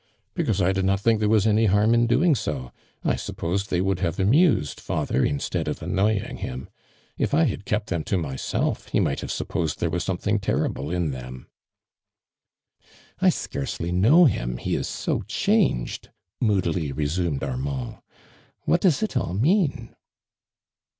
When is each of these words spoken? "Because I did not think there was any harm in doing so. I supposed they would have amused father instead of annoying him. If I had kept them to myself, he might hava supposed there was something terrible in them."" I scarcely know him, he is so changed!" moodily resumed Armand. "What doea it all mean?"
"Because 0.33 0.63
I 0.63 0.71
did 0.71 0.83
not 0.85 0.99
think 0.99 1.19
there 1.19 1.29
was 1.29 1.45
any 1.45 1.67
harm 1.67 1.93
in 1.93 2.07
doing 2.07 2.33
so. 2.33 2.71
I 3.03 3.15
supposed 3.15 3.69
they 3.69 3.81
would 3.81 3.99
have 3.99 4.19
amused 4.19 4.79
father 4.79 5.23
instead 5.23 5.67
of 5.67 5.83
annoying 5.83 6.37
him. 6.37 6.69
If 7.19 7.35
I 7.35 7.43
had 7.43 7.65
kept 7.65 7.89
them 7.91 8.03
to 8.05 8.17
myself, 8.17 8.87
he 8.87 8.99
might 8.99 9.21
hava 9.21 9.29
supposed 9.31 9.79
there 9.79 9.91
was 9.91 10.03
something 10.03 10.39
terrible 10.39 10.89
in 10.89 11.11
them."" 11.11 11.49
I 13.21 13.29
scarcely 13.29 13.91
know 13.91 14.25
him, 14.25 14.57
he 14.57 14.73
is 14.75 14.87
so 14.87 15.21
changed!" 15.27 16.09
moodily 16.41 16.91
resumed 16.91 17.43
Armand. 17.43 17.97
"What 18.63 18.81
doea 18.81 19.03
it 19.03 19.15
all 19.15 19.35
mean?" 19.35 19.95